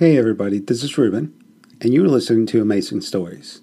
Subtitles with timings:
[0.00, 1.34] Hey everybody, this is Ruben,
[1.82, 3.60] and you're listening to Amazing Stories.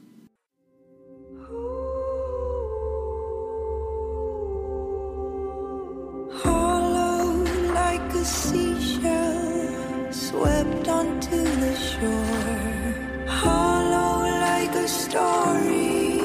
[6.32, 13.26] Hollow like a seashell swept onto the shore.
[13.26, 16.22] Hollow like a story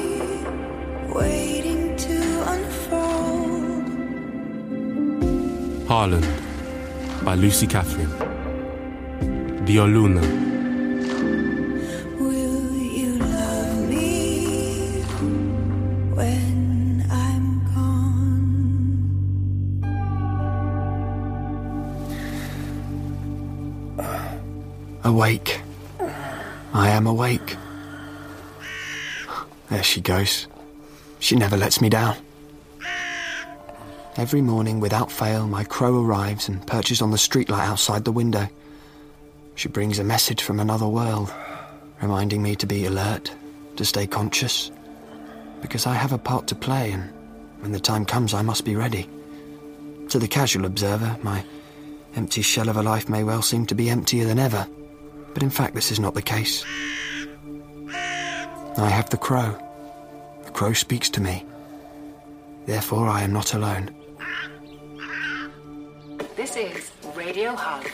[1.11, 3.87] waiting to unfold.
[5.87, 6.27] Harland
[7.25, 8.32] by Lucy Catherine.
[9.65, 10.21] Violuna.
[12.19, 15.01] Will you love me
[16.13, 17.63] when I'm
[23.97, 24.39] gone?
[25.05, 25.61] Awake.
[26.73, 27.55] I am awake.
[29.69, 30.47] There she goes.
[31.19, 32.17] She never lets me down.
[34.17, 38.49] Every morning, without fail, my crow arrives and perches on the streetlight outside the window.
[39.55, 41.33] She brings a message from another world,
[42.01, 43.31] reminding me to be alert,
[43.77, 44.71] to stay conscious.
[45.61, 47.11] Because I have a part to play, and
[47.59, 49.09] when the time comes, I must be ready.
[50.09, 51.43] To the casual observer, my
[52.15, 54.67] empty shell of a life may well seem to be emptier than ever.
[55.33, 56.65] But in fact, this is not the case.
[58.77, 59.57] I have the crow.
[60.45, 61.45] The crow speaks to me.
[62.65, 63.91] Therefore, I am not alone.
[66.35, 67.85] This is Radio Hub.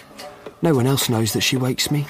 [0.61, 2.05] No one else knows that she wakes me.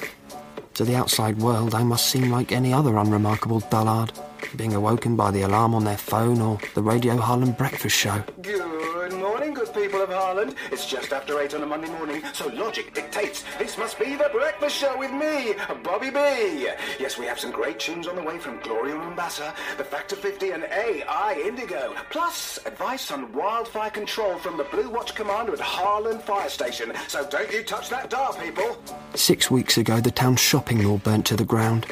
[0.74, 4.12] To the outside world, I must seem like any other unremarkable dullard,
[4.56, 8.22] being awoken by the alarm on their phone or the Radio Harland breakfast show.
[8.42, 10.54] Good morning, good people of Harland.
[10.70, 14.28] It's just after eight on a Monday morning, so logic dictates this must be the
[14.32, 16.68] breakfast show with me, Bobby B.
[16.98, 20.50] Yes, we have some great tunes on the way from Gloria Mombasa, The Factor 50,
[20.50, 21.94] and AI Indigo.
[22.10, 26.92] Plus, advice on wildfire control from the Blue Watch commander at Harland Fire Station.
[27.08, 28.76] So don't you touch that dial, people.
[29.14, 31.86] Six weeks ago, the town's shopping mall burnt to the ground.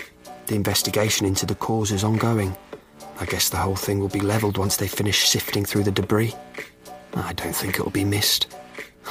[0.48, 2.56] The investigation into the cause is ongoing.
[3.20, 6.34] I guess the whole thing will be levelled once they finish sifting through the debris.
[7.12, 8.46] I don't think it'll be missed.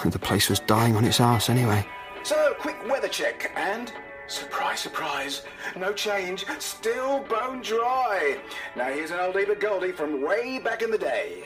[0.05, 1.85] The place was dying on its arse anyway.
[2.23, 3.91] So, quick weather check, and
[4.27, 5.43] surprise, surprise,
[5.75, 8.37] no change, still bone dry.
[8.75, 11.43] Now here's an oldie but goldie from way back in the day.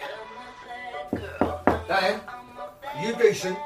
[1.88, 2.20] Dan,
[3.02, 3.58] you decent?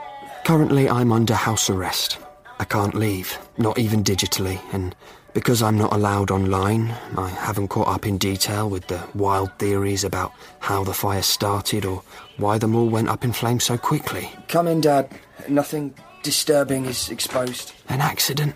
[0.44, 2.20] Currently, I'm under house arrest.
[2.60, 4.96] I can't leave, not even digitally, and
[5.36, 10.06] because I'm not allowed online, I haven't caught up in detail with the wild theories
[10.06, 12.02] about how the fire started or
[12.38, 14.32] why the mall went up in flames so quickly.
[14.48, 15.12] Come in, Dad.
[15.50, 17.74] Nothing disturbing is exposed.
[17.90, 18.56] An accident?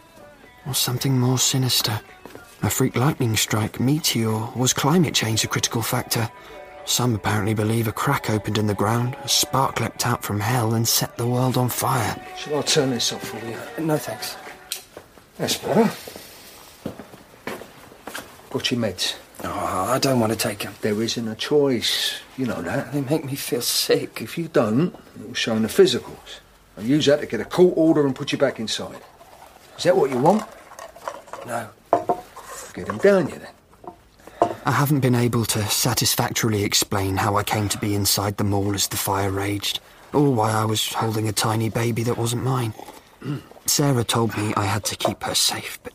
[0.66, 2.00] Or something more sinister?
[2.64, 6.32] A freak lightning strike, meteor, was climate change a critical factor?
[6.86, 10.74] Some apparently believe a crack opened in the ground, a spark leapt out from hell
[10.74, 12.16] and set the world on fire.
[12.38, 13.86] Shall I turn this off for you?
[13.86, 14.38] No thanks.
[15.38, 15.92] That's better.
[18.50, 19.16] Got your meds?
[19.44, 20.74] Oh, I don't want to take them.
[20.82, 22.20] There isn't a choice.
[22.38, 22.92] You know that.
[22.92, 24.22] They make me feel sick.
[24.22, 26.40] If you don't, it will show in the physicals.
[26.78, 29.02] I'll use that to get a court order and put you back inside.
[29.78, 30.44] Is that what you want?
[31.46, 31.70] No.
[32.74, 34.54] Get him down, you then.
[34.66, 38.74] I haven't been able to satisfactorily explain how I came to be inside the mall
[38.74, 39.80] as the fire raged,
[40.14, 42.74] or why I was holding a tiny baby that wasn't mine.
[43.22, 43.42] Mm.
[43.66, 45.94] Sarah told me I had to keep her safe, but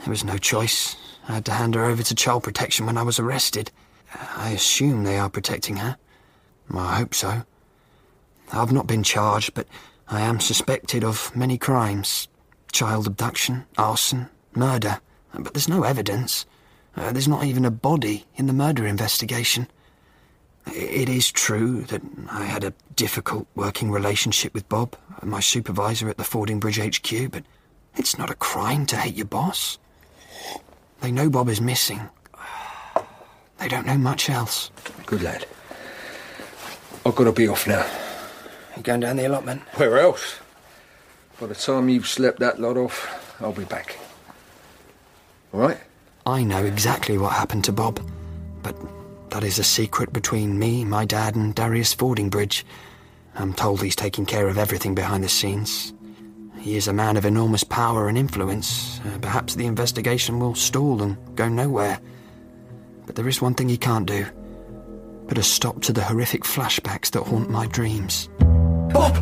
[0.00, 0.96] there was no choice.
[1.28, 3.70] I had to hand her over to child protection when I was arrested.
[4.36, 5.96] I assume they are protecting her.
[6.70, 7.42] Well, I hope so.
[8.52, 9.66] I've not been charged, but
[10.08, 12.28] I am suspected of many crimes
[12.72, 15.00] child abduction, arson, murder.
[15.32, 16.44] But there's no evidence.
[16.94, 19.66] Uh, there's not even a body in the murder investigation.
[20.66, 26.18] It is true that I had a difficult working relationship with Bob, my supervisor at
[26.18, 27.44] the Fordingbridge HQ, but
[27.94, 29.78] it's not a crime to hate your boss.
[31.06, 32.00] They know Bob is missing.
[33.58, 34.72] They don't know much else.
[35.06, 35.46] Good lad.
[37.06, 37.86] I've got to be off now.
[38.76, 39.62] You going down the allotment?
[39.76, 40.40] Where else?
[41.40, 44.00] By the time you've slept that lot off, I'll be back.
[45.54, 45.78] All right?
[46.26, 48.00] I know exactly what happened to Bob,
[48.64, 48.74] but
[49.30, 52.64] that is a secret between me, my dad, and Darius Fordingbridge.
[53.36, 55.92] I'm told he's taking care of everything behind the scenes.
[56.66, 58.98] He is a man of enormous power and influence.
[59.04, 62.00] Uh, perhaps the investigation will stall and go nowhere.
[63.06, 64.26] But there is one thing he can't do
[65.28, 68.28] put a stop to the horrific flashbacks that haunt my dreams.
[68.92, 69.14] Bob!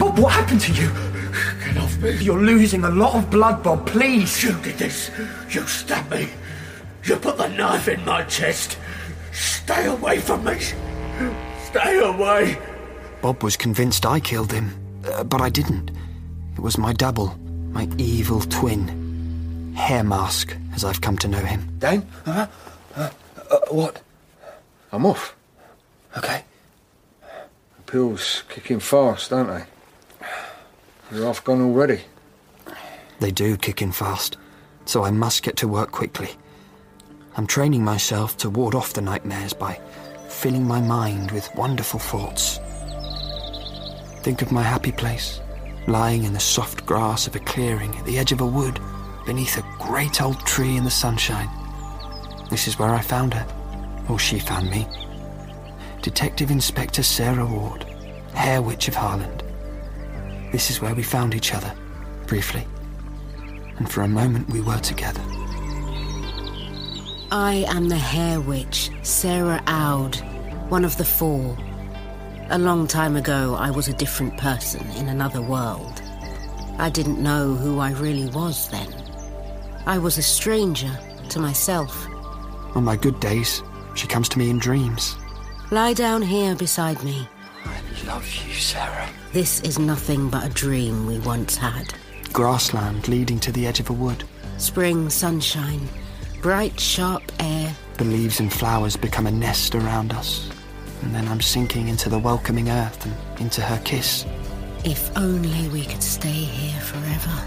[0.00, 0.90] Bob, what happened to you?
[1.64, 2.16] Get off me.
[2.16, 4.42] You're losing a lot of blood, Bob, please.
[4.42, 5.08] You did this.
[5.50, 6.28] You stabbed me.
[7.04, 8.76] You put the knife in my chest.
[9.32, 10.58] Stay away from me.
[11.64, 12.58] Stay away.
[13.22, 14.74] Bob was convinced I killed him,
[15.04, 15.92] uh, but I didn't.
[16.58, 17.38] It was my double,
[17.70, 19.72] my evil twin.
[19.76, 21.72] hair mask, as I've come to know him.
[21.78, 22.04] Dan?
[22.26, 22.48] Uh,
[22.96, 23.10] uh,
[23.48, 24.02] uh, what?
[24.90, 25.36] I'm off.
[26.16, 26.42] Okay.
[27.20, 29.64] The pills kicking fast, don't they?
[31.12, 32.00] You're off gone already.
[33.20, 34.36] They do kick in fast,
[34.84, 36.30] so I must get to work quickly.
[37.36, 39.80] I'm training myself to ward off the nightmares by
[40.28, 42.58] filling my mind with wonderful thoughts.
[44.24, 45.40] Think of my happy place,
[45.88, 48.78] lying in the soft grass of a clearing at the edge of a wood,
[49.26, 51.48] beneath a great old tree in the sunshine.
[52.50, 53.46] This is where I found her,
[54.08, 54.86] or she found me.
[56.02, 57.84] Detective Inspector Sarah Ward,
[58.34, 59.42] Hair Witch of Harland.
[60.52, 61.74] This is where we found each other,
[62.26, 62.66] briefly.
[63.76, 65.22] And for a moment we were together.
[67.30, 70.16] I am the Hair Witch, Sarah Aud,
[70.70, 71.56] one of the four.
[72.50, 76.00] A long time ago, I was a different person in another world.
[76.78, 78.90] I didn't know who I really was then.
[79.84, 80.90] I was a stranger
[81.28, 82.08] to myself.
[82.74, 83.62] On my good days,
[83.94, 85.14] she comes to me in dreams.
[85.70, 87.28] Lie down here beside me.
[87.66, 89.10] I love you, Sarah.
[89.34, 91.92] This is nothing but a dream we once had.
[92.32, 94.24] Grassland leading to the edge of a wood.
[94.56, 95.86] Spring sunshine,
[96.40, 97.76] bright, sharp air.
[97.98, 100.48] The leaves and flowers become a nest around us.
[101.02, 104.26] And then I'm sinking into the welcoming earth and into her kiss.
[104.84, 107.42] If only we could stay here forever.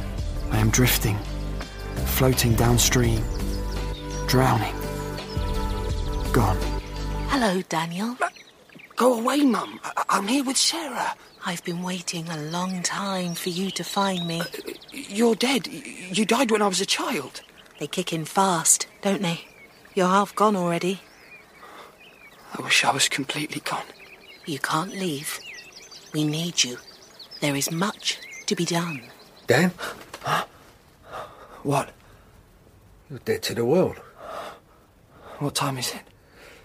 [0.51, 1.17] I am drifting,
[2.05, 3.23] floating downstream,
[4.27, 4.75] drowning.
[6.33, 6.57] Gone.
[7.29, 8.17] Hello, Daniel.
[8.95, 9.79] Go away, Mum.
[9.83, 11.15] I- I'm here with Sarah.
[11.45, 14.41] I've been waiting a long time for you to find me.
[14.41, 14.45] Uh,
[14.91, 15.67] you're dead.
[15.67, 17.41] You died when I was a child.
[17.79, 19.45] They kick in fast, don't they?
[19.95, 21.01] You're half gone already.
[22.57, 23.85] I wish I was completely gone.
[24.45, 25.39] You can't leave.
[26.13, 26.77] We need you.
[27.39, 29.01] There is much to be done.
[29.47, 29.71] Dan?
[31.63, 31.91] What?
[33.09, 33.97] You're dead to the world.
[35.39, 36.01] What time is it?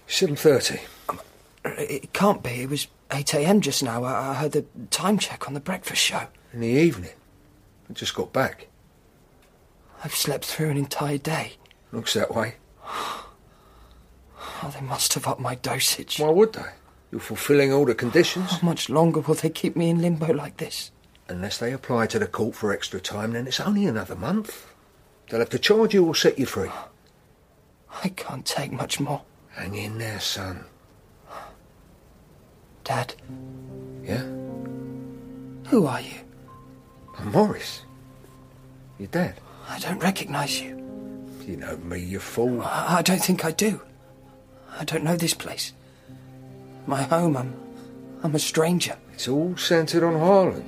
[0.09, 0.81] 7.30.
[1.09, 1.21] Um,
[1.65, 2.63] it can't be.
[2.63, 3.61] It was 8 a.m.
[3.61, 4.05] just now.
[4.05, 6.29] I I heard the time check on the breakfast show.
[6.53, 7.13] In the evening.
[7.89, 8.69] I just got back.
[10.05, 11.53] I've slept through an entire day.
[11.93, 12.57] Looks that way.
[14.67, 16.19] Oh, they must have upped my dosage.
[16.19, 16.65] Why would they?
[17.13, 18.51] You're fulfilling all the conditions.
[18.51, 20.91] How much longer will they keep me in limbo like this?
[21.29, 24.67] Unless they apply to the court for extra time, then it's only another month.
[25.29, 26.71] They'll have to charge you or set you free.
[28.03, 29.23] I can't take much more.
[29.51, 30.65] Hang in there, son.
[32.83, 33.15] Dad,
[34.03, 34.23] Yeah?
[35.69, 36.21] who are you?
[37.19, 37.83] I'm Morris.
[38.99, 39.35] Your dad.
[39.69, 40.71] I don't recognise you.
[41.47, 42.63] You know me, you fool.
[42.63, 43.81] I I don't think I do.
[44.79, 45.73] I don't know this place.
[46.87, 47.55] My home, I'm.
[48.23, 48.97] I'm a stranger.
[49.13, 50.65] It's all centred on Harland.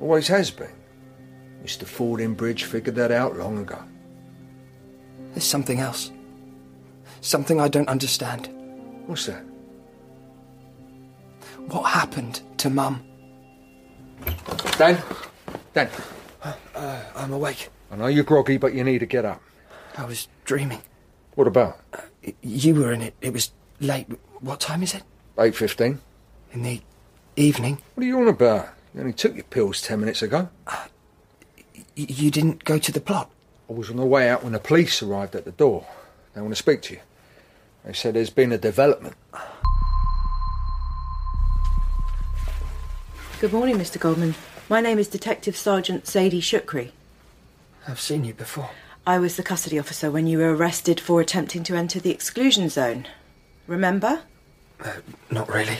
[0.00, 0.70] Always has been.
[1.64, 1.84] Mr.
[1.84, 3.82] Fordingbridge figured that out long ago.
[5.32, 6.10] There's something else.
[7.20, 8.48] Something I don't understand.
[9.06, 9.44] What's that?
[11.68, 13.02] What happened to Mum?
[14.78, 15.02] Dan?
[15.74, 15.90] Dan,
[16.74, 17.68] Uh, I'm awake.
[17.90, 19.42] I know you're groggy, but you need to get up.
[19.96, 20.82] I was dreaming.
[21.36, 21.78] What about?
[22.24, 23.14] Y- You were in it.
[23.20, 24.06] It was late.
[24.40, 25.02] What time is it?
[25.36, 25.98] 8.15.
[26.52, 26.80] In the
[27.36, 27.78] evening.
[27.94, 28.70] What are you on about?
[28.94, 30.48] You only took your pills ten minutes ago.
[30.66, 30.86] Uh,
[31.76, 33.30] y- you didn't go to the plot.
[33.68, 35.86] I was on the way out when the police arrived at the door.
[36.34, 37.00] They want to speak to you.
[37.84, 39.16] They said there's been a development.
[43.40, 44.00] Good morning, Mr.
[44.00, 44.34] Goldman.
[44.70, 46.90] My name is Detective Sergeant Sadie Shukri.
[47.86, 48.70] I've seen you before.
[49.06, 52.68] I was the custody officer when you were arrested for attempting to enter the exclusion
[52.68, 53.06] zone.
[53.68, 54.22] Remember?
[54.84, 54.94] Uh,
[55.30, 55.78] not really.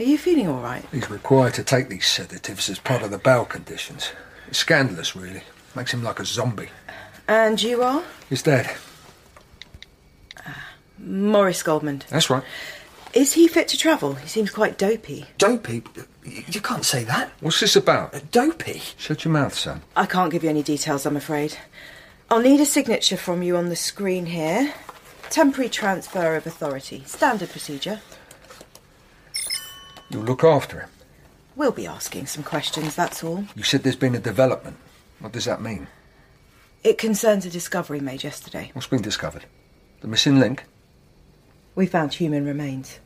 [0.00, 0.84] Are you feeling all right?
[0.90, 4.12] He's required to take these sedatives as part of the bail conditions.
[4.46, 5.42] It's scandalous, really.
[5.76, 6.70] Makes him like a zombie.
[7.26, 8.02] And you are?
[8.30, 8.74] He's dead.
[10.98, 12.02] Morris Goldman.
[12.08, 12.42] That's right.
[13.12, 14.14] Is he fit to travel?
[14.14, 15.26] He seems quite dopey.
[15.36, 15.82] Dopey?
[16.24, 17.30] You can't say that.
[17.40, 18.14] What's this about?
[18.14, 18.82] Uh, Dopey?
[18.96, 19.82] Shut your mouth, son.
[19.96, 21.56] I can't give you any details, I'm afraid.
[22.30, 24.74] I'll need a signature from you on the screen here.
[25.30, 27.02] Temporary transfer of authority.
[27.06, 28.00] Standard procedure.
[30.10, 30.90] You'll look after him.
[31.56, 33.44] We'll be asking some questions, that's all.
[33.56, 34.76] You said there's been a development.
[35.20, 35.88] What does that mean?
[36.84, 38.70] It concerns a discovery made yesterday.
[38.74, 39.46] What's been discovered?
[40.00, 40.64] The missing link?
[41.74, 43.00] We found human remains.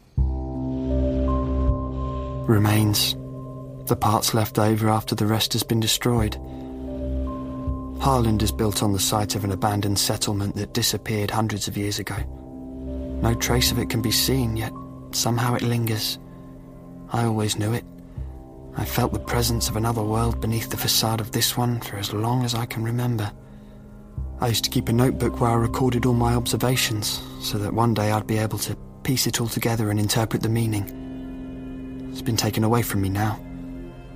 [2.49, 3.15] Remains.
[3.87, 6.37] The parts left over after the rest has been destroyed.
[8.03, 12.01] Harland is built on the site of an abandoned settlement that disappeared hundreds of years
[12.01, 12.17] ago.
[13.23, 14.73] No trace of it can be seen, yet
[15.13, 16.19] somehow it lingers.
[17.13, 17.85] I always knew it.
[18.77, 22.13] I felt the presence of another world beneath the facade of this one for as
[22.13, 23.31] long as I can remember.
[24.41, 27.95] I used to keep a notebook where I recorded all my observations, so that one
[27.95, 32.11] day I'd be able to piece it all together and interpret the meaning.
[32.11, 33.39] It's been taken away from me now.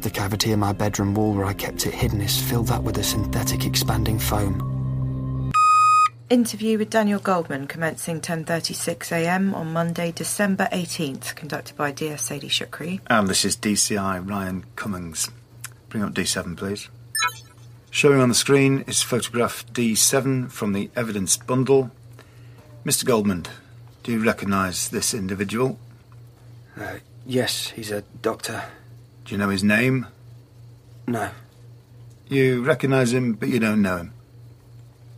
[0.07, 2.97] The cavity in my bedroom wall where I kept it hidden is filled up with
[2.97, 5.51] a synthetic expanding foam.
[6.31, 13.01] Interview with Daniel Goldman commencing 10.36am on Monday, December 18th, conducted by DS Sadie Shukri.
[13.09, 15.29] And this is DCI Ryan Cummings.
[15.89, 16.89] Bring up D7, please.
[17.91, 21.91] Showing on the screen is photograph D7 from the evidence bundle.
[22.85, 23.05] Mr.
[23.05, 23.47] Goldman,
[24.05, 25.81] do you recognise this individual?
[26.81, 28.63] Uh, yes, he's a doctor.
[29.27, 30.07] Do you know his name?
[31.09, 31.31] No,
[32.29, 34.13] You recognise him, but you don't know him.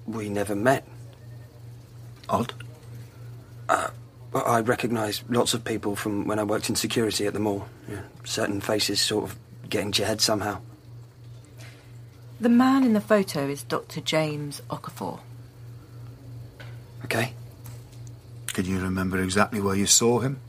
[0.06, 0.86] we never met.
[2.28, 2.52] Odd.
[3.68, 3.88] Uh,
[4.32, 7.66] well, I recognise lots of people from when I worked in security at the mall.
[7.88, 9.38] Yeah, certain faces sort of
[9.70, 10.60] get into your head somehow.
[12.40, 14.00] The man in the photo is Dr.
[14.02, 15.20] James Okafor.
[17.04, 17.32] Okay,
[18.48, 20.40] Can you remember exactly where you saw him?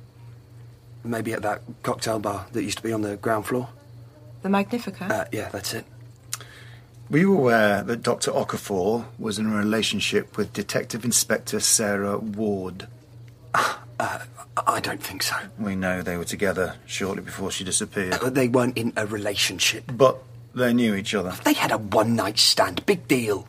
[1.03, 3.69] Maybe at that cocktail bar that used to be on the ground floor.
[4.41, 5.11] The Magnificat?
[5.11, 5.85] Uh, yeah, that's it.
[7.09, 8.31] Were you aware that Dr.
[8.31, 12.87] Okafor was in a relationship with Detective Inspector Sarah Ward?
[13.99, 14.19] Uh,
[14.67, 15.35] I don't think so.
[15.57, 18.13] We know they were together shortly before she disappeared.
[18.13, 19.85] Uh, they weren't in a relationship.
[19.91, 20.19] But
[20.53, 21.33] they knew each other.
[21.43, 22.85] They had a one night stand.
[22.85, 23.47] Big deal.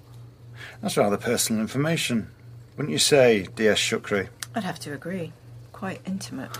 [0.80, 2.30] That's rather personal information.
[2.76, 4.28] Wouldn't you say, DS Shukri?
[4.54, 5.32] I'd have to agree.
[5.80, 6.50] Quite intimate.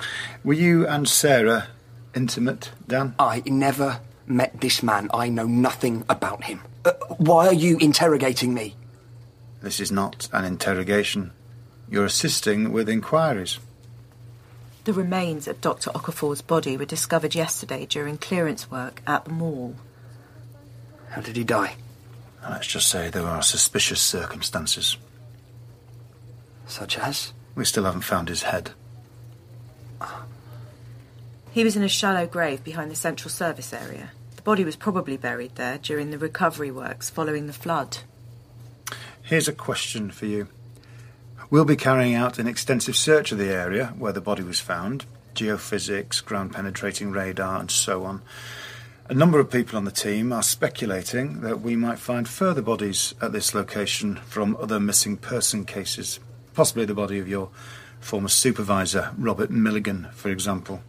[0.42, 1.68] Were you and Sarah
[2.14, 3.14] intimate, Dan?
[3.18, 5.10] I never met this man.
[5.12, 6.62] I know nothing about him.
[6.86, 8.76] Uh, why are you interrogating me?
[9.60, 11.32] This is not an interrogation.
[11.90, 13.58] You're assisting with inquiries.
[14.84, 15.90] The remains of Dr.
[15.90, 19.74] Okafor's body were discovered yesterday during clearance work at the mall.
[21.10, 21.76] How did he die?
[22.42, 24.96] Let's just say there are suspicious circumstances.
[26.66, 27.34] Such as?
[27.54, 28.70] We still haven't found his head.
[31.52, 34.12] He was in a shallow grave behind the central service area.
[34.36, 37.98] The body was probably buried there during the recovery works following the flood.
[39.22, 40.48] Here's a question for you.
[41.50, 45.04] We'll be carrying out an extensive search of the area where the body was found
[45.34, 48.22] geophysics, ground penetrating radar, and so on.
[49.08, 53.14] A number of people on the team are speculating that we might find further bodies
[53.20, 56.20] at this location from other missing person cases.
[56.54, 57.50] Possibly the body of your
[58.00, 60.82] former supervisor, Robert Milligan, for example.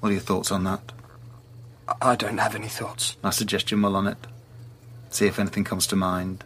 [0.00, 0.92] What are your thoughts on that?
[2.02, 3.16] I don't have any thoughts.
[3.22, 4.18] I suggest you mull on it.
[5.10, 6.44] See if anything comes to mind.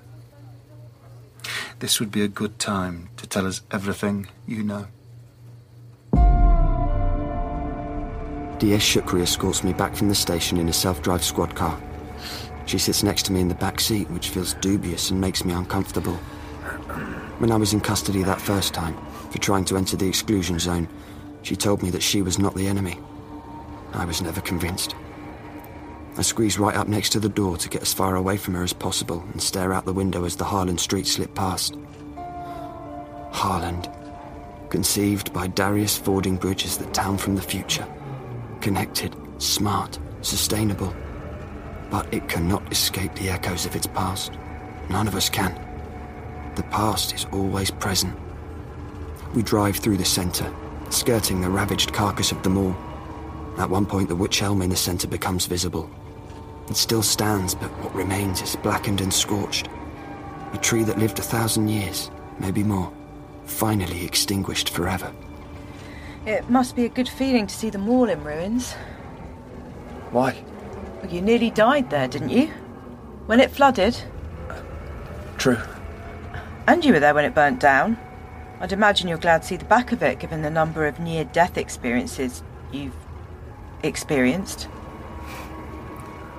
[1.80, 4.86] This would be a good time to tell us everything you know.
[8.58, 11.80] DS Shukri escorts me back from the station in a self-drive squad car.
[12.66, 15.52] She sits next to me in the back seat, which feels dubious and makes me
[15.52, 16.14] uncomfortable.
[17.38, 18.96] When I was in custody that first time,
[19.32, 20.86] for trying to enter the exclusion zone,
[21.42, 22.98] she told me that she was not the enemy.
[23.94, 24.94] I was never convinced.
[26.18, 28.62] I squeezed right up next to the door to get as far away from her
[28.62, 31.78] as possible and stare out the window as the Harland street slipped past.
[33.32, 33.90] Harland,
[34.68, 37.86] conceived by Darius Fordingbridge as the town from the future.
[38.60, 40.94] Connected, smart, sustainable.
[41.90, 44.32] But it cannot escape the echoes of its past.
[44.90, 45.58] None of us can.
[46.54, 48.14] The past is always present.
[49.34, 50.52] We drive through the centre,
[50.90, 52.76] skirting the ravaged carcass of the mall.
[53.58, 55.88] At one point, the witch elm in the centre becomes visible.
[56.68, 59.68] It still stands, but what remains is blackened and scorched.
[60.52, 62.92] A tree that lived a thousand years, maybe more,
[63.44, 65.12] finally extinguished forever.
[66.26, 68.74] It must be a good feeling to see the mall in ruins.
[70.10, 70.36] Why?
[71.02, 72.48] Well, you nearly died there, didn't you?
[73.26, 73.96] When it flooded?
[75.38, 75.58] True.
[76.66, 77.98] And you were there when it burnt down.
[78.62, 81.24] I'd imagine you're glad to see the back of it, given the number of near
[81.24, 82.94] death experiences you've
[83.82, 84.68] experienced.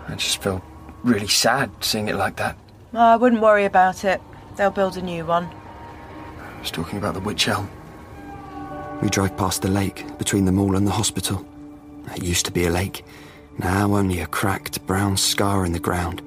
[0.08, 0.64] I just feel
[1.04, 2.58] really sad seeing it like that.
[2.94, 4.22] Oh, I wouldn't worry about it.
[4.56, 5.50] They'll build a new one.
[6.40, 7.70] I was talking about the witch elm.
[9.02, 11.46] We drive past the lake between the mall and the hospital.
[12.16, 13.04] It used to be a lake.
[13.58, 16.22] Now only a cracked brown scar in the ground.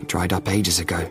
[0.00, 1.08] It dried up ages ago.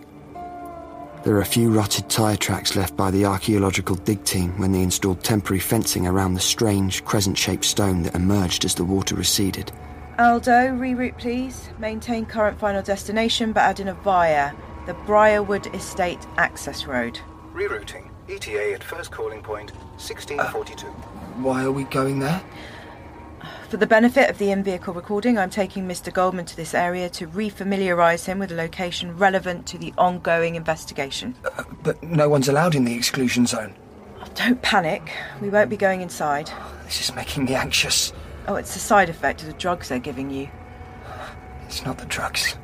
[1.25, 4.83] There are a few rotted tyre tracks left by the archaeological dig team when they
[4.83, 9.71] installed temporary fencing around the strange crescent shaped stone that emerged as the water receded.
[10.19, 11.71] Aldo, reroute please.
[11.79, 14.53] Maintain current final destination, but add in a via.
[14.85, 17.19] The Briarwood Estate Access Road.
[17.55, 18.11] Rerouting.
[18.29, 20.85] ETA at first calling point 1642.
[20.85, 20.91] Uh,
[21.41, 22.43] why are we going there?
[23.69, 26.13] For the benefit of the in vehicle recording, I'm taking Mr.
[26.13, 31.35] Goldman to this area to re-familiarise him with a location relevant to the ongoing investigation.
[31.43, 33.73] Uh, but no one's allowed in the exclusion zone.
[34.21, 35.11] Oh, don't panic.
[35.41, 36.51] We won't be going inside.
[36.83, 38.13] This is making me anxious.
[38.47, 40.47] Oh, it's a side effect of the drugs they're giving you.
[41.65, 42.55] It's not the drugs.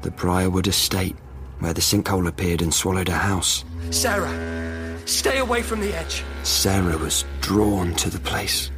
[0.00, 1.16] The Briarwood estate,
[1.58, 3.62] where the sinkhole appeared and swallowed a house.
[3.90, 6.24] Sarah, stay away from the edge.
[6.44, 8.70] Sarah was drawn to the place.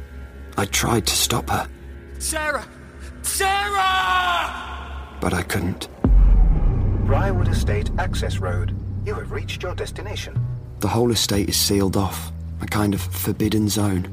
[0.57, 1.67] I tried to stop her,
[2.19, 2.65] Sarah!
[3.21, 4.15] Sarah!
[5.19, 5.89] but I couldn't.
[7.05, 8.79] Briarwood Estate Access Road.
[9.05, 10.39] You have reached your destination.
[10.81, 12.31] The whole estate is sealed off,
[12.61, 14.07] a kind of forbidden zone.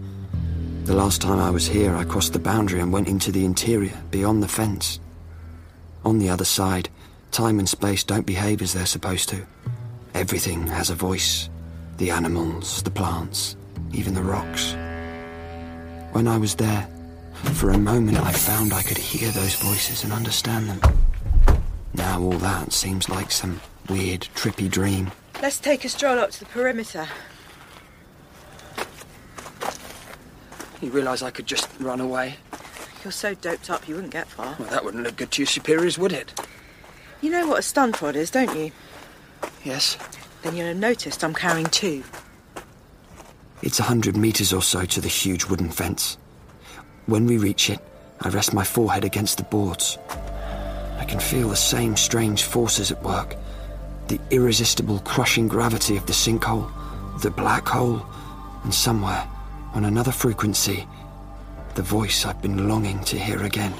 [0.85, 3.97] The last time I was here, I crossed the boundary and went into the interior,
[4.11, 5.01] beyond the fence.
[6.05, 6.89] On the other side,
[7.31, 9.47] time and space don't behave as they're supposed to.
[10.15, 11.49] Everything has a voice
[11.99, 13.55] the animals, the plants,
[13.93, 14.75] even the rocks.
[16.13, 16.87] When I was there,
[17.55, 20.81] for a moment I found I could hear those voices and understand them.
[21.95, 25.11] Now all that seems like some weird, trippy dream.
[25.41, 27.09] Let's take a stroll up to the perimeter.
[30.83, 32.37] You realise I could just run away?
[33.03, 34.55] You're so doped up you wouldn't get far.
[34.59, 36.39] Well, that wouldn't look good to your superiors, would it?
[37.21, 38.71] You know what a stun rod is, don't you?
[39.65, 39.97] Yes.
[40.43, 42.05] Then you'll have noticed I'm carrying two.
[43.63, 46.19] It's a hundred meters or so to the huge wooden fence.
[47.07, 47.79] When we reach it,
[48.21, 49.99] I rest my forehead against the boards.
[50.99, 53.37] I can feel the same strange forces at work
[54.09, 56.71] the irresistible crushing gravity of the sinkhole,
[57.23, 58.05] the black hole,
[58.65, 59.27] and somewhere,
[59.75, 60.87] on another frequency,
[61.77, 63.73] the voice I've been longing to hear again.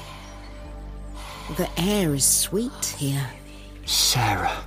[1.57, 3.29] The air is sweet here.
[3.85, 4.63] Sarah.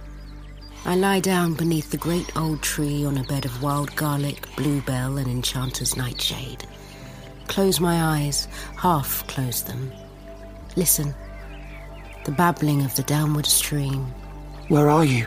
[0.87, 5.19] I lie down beneath the great old tree on a bed of wild garlic, bluebell,
[5.19, 6.64] and enchanter's nightshade.
[7.49, 9.90] Close my eyes, half close them.
[10.76, 11.12] Listen.
[12.25, 14.05] The babbling of the downward stream.
[14.69, 15.26] Where are you?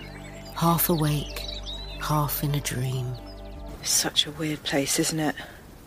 [0.55, 1.43] Half awake,
[2.01, 3.13] half in a dream.
[3.83, 5.35] Such a weird place, isn't it?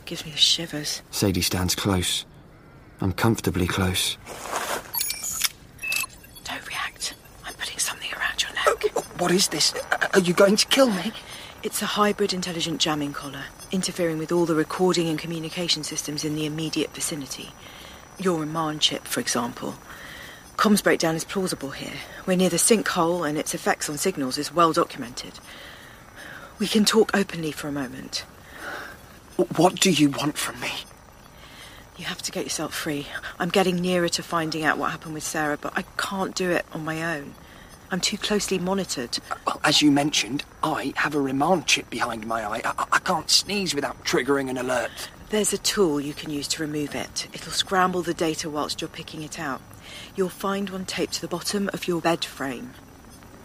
[0.05, 1.01] Gives me the shivers.
[1.13, 2.27] Sadie stands close.
[3.01, 4.19] Uncomfortably close.
[6.45, 7.15] Don't react.
[7.47, 9.07] I'm putting something around your neck.
[9.23, 9.73] What is this?
[10.15, 11.13] Are you going to kill me?
[11.63, 16.35] It's a hybrid intelligent jamming collar, interfering with all the recording and communication systems in
[16.35, 17.51] the immediate vicinity.
[18.19, 19.77] Your remand chip, for example.
[20.57, 22.01] Comms breakdown is plausible here.
[22.27, 25.35] We're near the sinkhole, and its effects on signals is well documented.
[26.59, 28.25] We can talk openly for a moment.
[29.55, 30.73] What do you want from me?
[31.97, 33.07] You have to get yourself free.
[33.39, 36.67] I'm getting nearer to finding out what happened with Sarah, but I can't do it
[36.73, 37.35] on my own.
[37.93, 39.19] I'm too closely monitored.
[39.47, 42.63] Well, as you mentioned, I have a remand chip behind my eye.
[42.65, 45.11] I, I can't sneeze without triggering an alert.
[45.29, 47.29] There's a tool you can use to remove it.
[47.35, 49.61] It'll scramble the data whilst you're picking it out.
[50.17, 52.73] You'll find one taped to the bottom of your bed frame.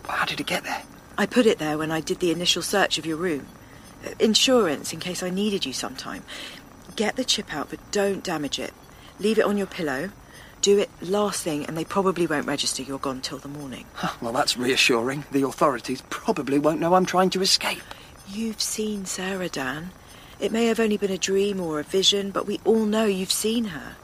[0.08, 0.84] How did it get there?
[1.18, 3.48] I put it there when I did the initial search of your room.
[4.06, 6.24] Uh, Insurance, in case I needed you sometime.
[6.96, 8.74] Get the chip out, but don't damage it.
[9.20, 10.12] Leave it on your pillow.
[10.62, 13.86] Do it last thing, and they probably won't register you're gone till the morning.
[14.22, 15.26] Well, that's reassuring.
[15.32, 17.84] The authorities probably won't know I'm trying to escape.
[18.28, 19.92] You've seen Sarah, Dan.
[20.40, 23.32] It may have only been a dream or a vision, but we all know you've
[23.32, 23.96] seen her.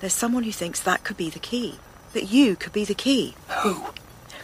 [0.00, 1.78] There's someone who thinks that could be the key.
[2.12, 3.34] That you could be the key.
[3.62, 3.86] Who?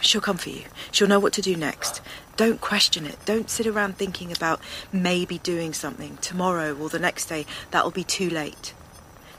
[0.01, 0.63] She'll come for you.
[0.91, 2.01] She'll know what to do next.
[2.35, 3.17] Don't question it.
[3.25, 7.45] Don't sit around thinking about maybe doing something tomorrow or the next day.
[7.71, 8.73] That'll be too late.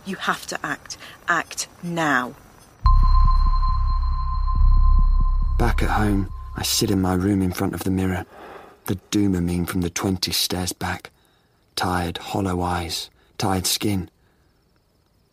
[0.09, 0.97] You have to act.
[1.29, 2.35] Act now.
[5.59, 8.25] Back at home, I sit in my room in front of the mirror.
[8.87, 11.11] The doomer from the 20 stares back.
[11.77, 14.09] Tired, hollow eyes, tired skin.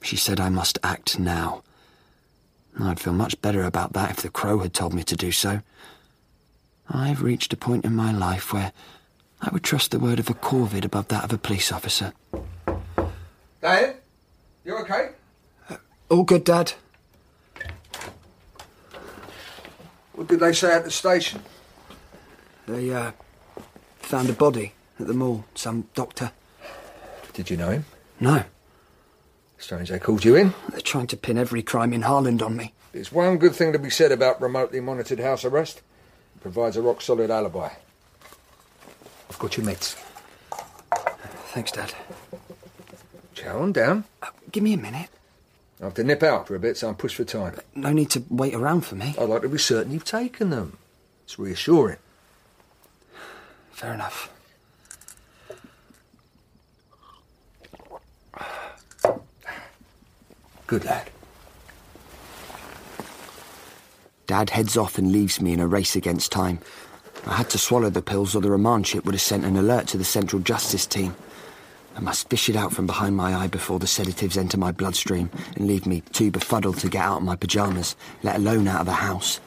[0.02, 1.64] She said I must act now.
[2.78, 5.62] I'd feel much better about that if the crow had told me to do so.
[6.90, 8.74] I've reached a point in my life where
[9.42, 12.12] I would trust the word of a corvid above that of a police officer.
[13.62, 13.96] Dad,
[14.66, 15.10] you okay?
[16.10, 16.74] All good, Dad.
[20.14, 21.42] What did they say at the station?
[22.68, 23.12] They, uh,
[24.06, 25.46] found a body at the mall.
[25.56, 26.32] Some doctor.
[27.34, 27.86] Did you know him?
[28.20, 28.44] No.
[29.58, 30.54] Strange they called you in.
[30.70, 32.74] They're trying to pin every crime in Harland on me.
[32.92, 35.82] There's one good thing to be said about remotely monitored house arrest.
[36.36, 37.70] It provides a rock solid alibi.
[39.30, 39.96] I've got your meds.
[41.52, 41.94] Thanks, Dad.
[43.48, 44.04] On down.
[44.22, 45.10] Uh, give me a minute.
[45.82, 47.56] I have to nip out for a bit, so I'm pushed for time.
[47.76, 49.14] No need to wait around for me.
[49.18, 50.78] I'd like to be certain you've taken them.
[51.26, 51.98] It's reassuring.
[53.72, 54.32] Fair enough.
[60.68, 61.10] Good lad.
[64.28, 66.60] Dad heads off and leaves me in a race against time.
[67.28, 69.88] I had to swallow the pills or the remand chip would have sent an alert
[69.90, 71.16] to the Central Justice Team.
[71.96, 75.30] I must fish it out from behind my eye before the sedatives enter my bloodstream
[75.56, 78.86] and leave me too befuddled to get out of my pyjamas, let alone out of
[78.86, 79.40] the house.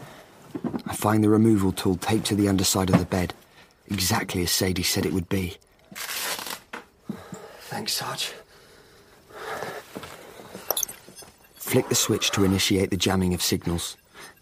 [0.86, 3.34] I find the removal tool taped to the underside of the bed,
[3.88, 5.58] exactly as Sadie said it would be.
[7.68, 8.32] Thanks, Sarge.
[11.56, 13.98] Flick the switch to initiate the jamming of signals.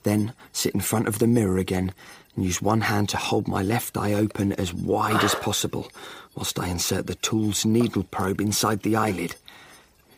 [0.07, 1.92] Then sit in front of the mirror again
[2.37, 5.90] and use one hand to hold my left eye open as wide as possible
[6.37, 9.35] whilst I insert the tool's needle probe inside the eyelid.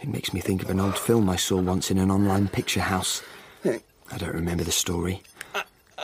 [0.00, 2.82] It makes me think of an old film I saw once in an online picture
[2.82, 3.22] house.
[3.64, 5.22] I don't remember the story.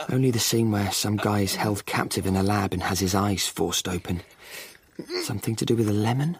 [0.09, 3.13] Only the scene where some guy is held captive in a lab and has his
[3.13, 4.23] eyes forced open.
[5.21, 6.39] Something to do with a lemon?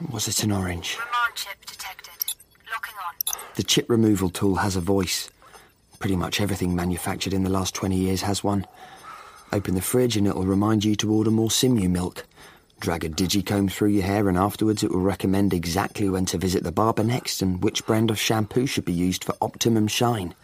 [0.00, 0.96] Or was it an orange?
[0.96, 2.24] Remand chip detected.
[2.72, 3.42] Locking on.
[3.56, 5.28] The chip removal tool has a voice.
[6.02, 8.66] Pretty much everything manufactured in the last 20 years has one.
[9.52, 12.26] Open the fridge and it'll remind you to order more Simu milk.
[12.80, 16.64] Drag a digicomb through your hair and afterwards it will recommend exactly when to visit
[16.64, 20.34] the barber next and which brand of shampoo should be used for optimum shine.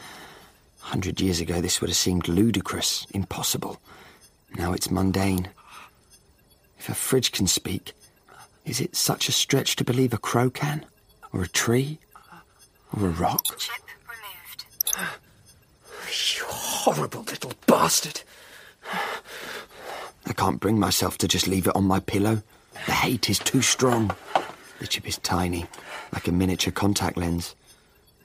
[0.85, 3.81] A hundred years ago this would have seemed ludicrous, impossible.
[4.57, 5.49] Now it's mundane.
[6.79, 7.95] If a fridge can speak,
[8.65, 10.87] is it such a stretch to believe a crow can?
[11.33, 11.99] Or a tree?
[12.97, 13.43] Or a rock?
[13.59, 15.19] Chip removed.
[16.09, 18.23] You horrible little bastard.
[20.27, 22.43] I can't bring myself to just leave it on my pillow.
[22.87, 24.13] The hate is too strong.
[24.79, 25.67] The chip is tiny,
[26.13, 27.55] like a miniature contact lens.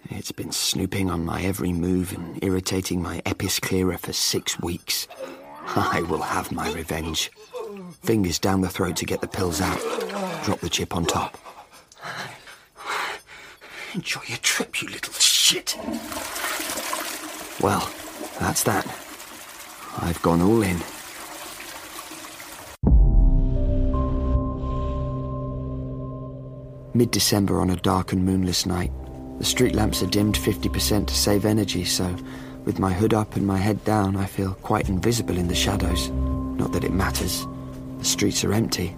[0.09, 5.07] It's been snooping on my every move and irritating my episclera for six weeks.
[5.67, 7.31] I will have my revenge.
[8.01, 9.79] Fingers down the throat to get the pills out.
[10.43, 11.37] Drop the chip on top.
[13.93, 15.77] Enjoy your trip, you little shit.
[17.61, 17.89] Well,
[18.39, 18.85] that's that.
[19.99, 20.77] I've gone all in.
[26.95, 28.91] Mid December on a dark and moonless night.
[29.39, 32.15] The street lamps are dimmed 50% to save energy, so
[32.65, 36.09] with my hood up and my head down, I feel quite invisible in the shadows.
[36.09, 37.47] Not that it matters.
[37.97, 38.95] The streets are empty.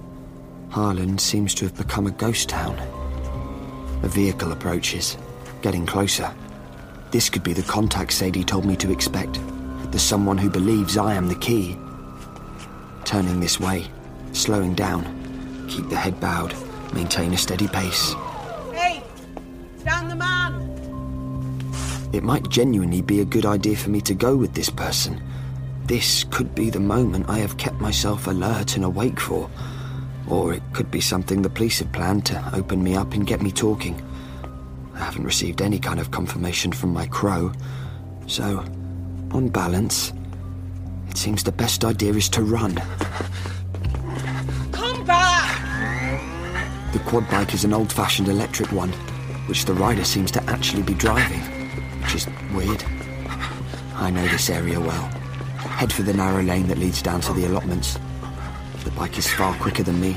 [0.70, 2.78] Harland seems to have become a ghost town.
[4.04, 5.18] A vehicle approaches,
[5.62, 6.34] getting closer.
[7.16, 9.40] This could be the contact Sadie told me to expect.
[9.94, 11.78] The someone who believes I am the key.
[13.06, 13.86] Turning this way,
[14.34, 15.06] slowing down.
[15.70, 16.54] Keep the head bowed,
[16.94, 18.14] maintain a steady pace.
[18.74, 19.02] Hey,
[19.78, 22.12] stand the man.
[22.12, 25.24] It might genuinely be a good idea for me to go with this person.
[25.86, 29.50] This could be the moment I have kept myself alert and awake for.
[30.28, 33.42] Or it could be something the police have planned to open me up and get
[33.42, 34.05] me talking.
[34.96, 37.52] I haven't received any kind of confirmation from my crow.
[38.28, 38.60] So,
[39.32, 40.14] on balance,
[41.10, 42.76] it seems the best idea is to run.
[44.72, 45.62] Come back!
[46.94, 48.94] The quad bike is an old fashioned electric one,
[49.48, 51.42] which the rider seems to actually be driving,
[52.02, 52.84] which is weird.
[53.96, 55.12] I know this area well.
[55.78, 58.00] Head for the narrow lane that leads down to the allotments.
[58.86, 60.16] The bike is far quicker than me,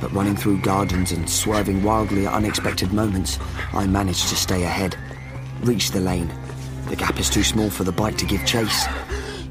[0.00, 3.38] but running through gardens and swerving wildly at unexpected moments,
[3.72, 4.96] I manage to stay ahead.
[5.62, 6.32] Reach the lane.
[6.88, 8.86] The gap is too small for the bike to give chase.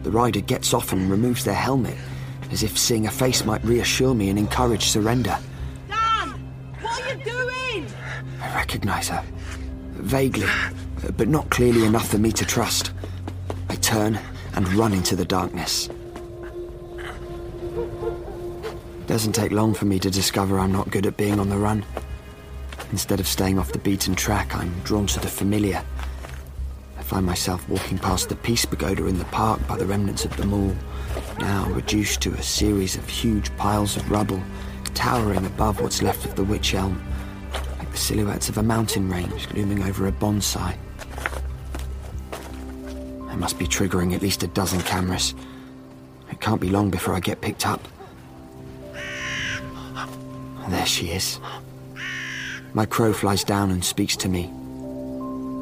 [0.04, 1.98] The rider gets off and removes their helmet,
[2.52, 5.38] as if seeing a face might reassure me and encourage surrender.
[5.88, 6.30] Dan,
[6.82, 7.88] what are you doing?
[8.42, 9.24] I recognize her.
[9.94, 10.48] Vaguely,
[11.16, 12.92] but not clearly enough for me to trust.
[13.70, 14.20] I turn
[14.56, 15.90] and run into the darkness.
[19.10, 21.84] Doesn't take long for me to discover I'm not good at being on the run.
[22.92, 25.84] Instead of staying off the beaten track, I'm drawn to the familiar.
[26.96, 30.38] I find myself walking past the Peace Pagoda in the park by the remnants of
[30.38, 30.76] the mall,
[31.40, 34.44] now reduced to a series of huge piles of rubble,
[34.94, 37.04] towering above what's left of the Witch Elm,
[37.80, 40.78] like the silhouettes of a mountain range looming over a bonsai.
[43.28, 45.34] I must be triggering at least a dozen cameras.
[46.30, 47.82] It can't be long before I get picked up.
[50.70, 51.40] There she is.
[52.74, 54.48] My crow flies down and speaks to me.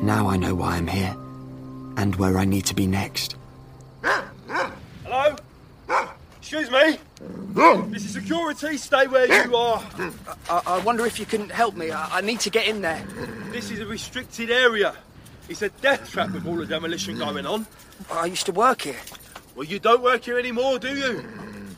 [0.03, 1.15] Now I know why I'm here,
[1.95, 3.35] and where I need to be next.
[4.03, 5.35] Hello?
[6.39, 6.99] Excuse me?
[7.89, 8.77] This is security.
[8.77, 9.81] Stay where you are.
[10.49, 11.89] I, I wonder if you can help me.
[11.91, 13.03] I, I need to get in there.
[13.51, 14.93] This is a restricted area.
[15.49, 17.65] It's a death trap with all the demolition going on.
[18.11, 18.99] I used to work here.
[19.55, 21.23] Well, you don't work here anymore, do you?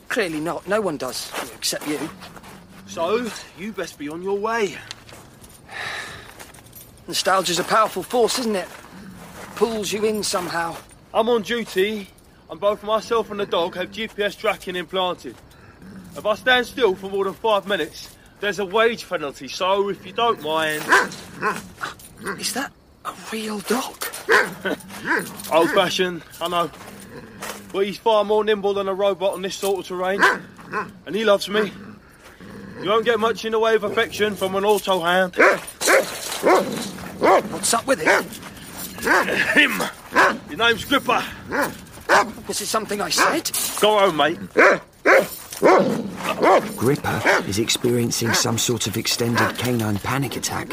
[0.09, 0.67] Clearly not.
[0.67, 1.99] No one does, except you.
[2.89, 4.75] So, you best be on your way.
[7.07, 8.67] Nostalgia's a powerful force, isn't it?
[9.55, 10.75] Pulls you in somehow.
[11.13, 12.07] I'm on duty,
[12.49, 15.35] and both myself and the dog have GPS tracking implanted.
[16.17, 20.03] If I stand still for more than five minutes, there's a wage penalty, so if
[20.03, 20.81] you don't mind.
[22.39, 22.71] Is that
[23.05, 24.03] a real dog?
[25.51, 26.71] Old fashioned, I know.
[27.71, 30.23] But he's far more nimble than a robot on this sort of terrain.
[31.05, 31.71] And he loves me.
[32.81, 35.35] You won't get much in the way of affection from an auto hound.
[37.19, 38.23] What's up with him?
[39.53, 39.83] Him!
[40.49, 41.23] Your name's Gripper.
[42.47, 43.51] Was it something I said?
[43.81, 44.39] Go home, mate.
[46.77, 50.71] Gripper is experiencing some sort of extended canine panic attack.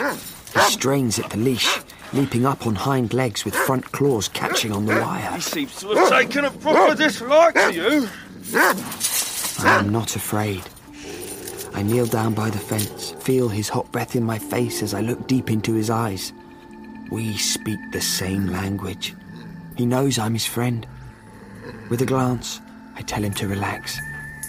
[0.54, 1.80] He strains at the leash,
[2.12, 5.32] leaping up on hind legs with front claws catching on the wire.
[5.32, 8.08] He seems to have taken a proper dislike to you.
[8.54, 10.62] I am not afraid.
[11.76, 15.02] I kneel down by the fence, feel his hot breath in my face as I
[15.02, 16.32] look deep into his eyes.
[17.10, 19.14] We speak the same language.
[19.76, 20.86] He knows I'm his friend.
[21.90, 22.62] With a glance,
[22.94, 23.98] I tell him to relax,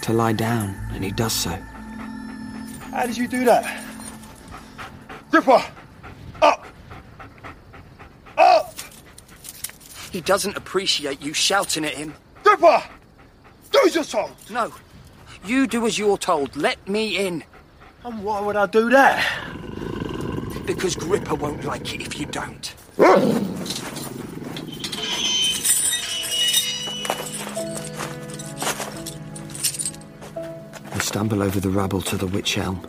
[0.04, 1.50] to lie down, and he does so.
[2.92, 3.84] How did you do that?
[5.30, 5.62] Gripper!
[6.42, 6.66] Up!
[8.38, 8.74] Up!
[10.14, 12.14] He doesn't appreciate you shouting at him.
[12.44, 12.82] Gripper!
[13.74, 14.30] Do as you're!
[14.50, 14.72] No.
[15.46, 16.56] You do as you're told.
[16.56, 17.44] Let me in.
[18.04, 19.24] And why would I do that?
[20.66, 22.74] Because Gripper won't like it if you don't.
[30.94, 32.86] I stumble over the rubble to the witch elm,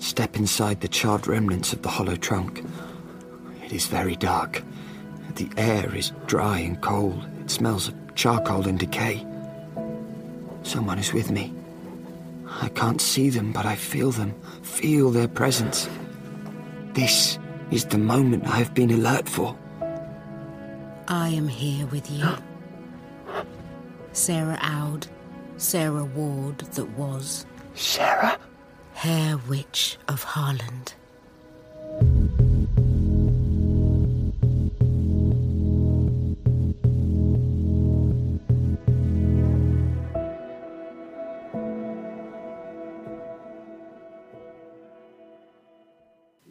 [0.00, 2.64] step inside the charred remnants of the hollow trunk.
[3.64, 4.62] It is very dark.
[5.36, 7.26] The air is dry and cold.
[7.40, 9.26] It smells of charcoal and decay.
[10.62, 11.54] Someone is with me.
[12.60, 15.88] I can't see them, but I feel them, feel their presence.
[16.92, 17.38] This
[17.70, 19.56] is the moment I have been alert for.
[21.08, 22.28] I am here with you.
[24.12, 25.06] Sarah Aud,
[25.56, 27.46] Sarah Ward that was.
[27.74, 28.38] Sarah?
[28.94, 30.94] Hair Witch of Harland.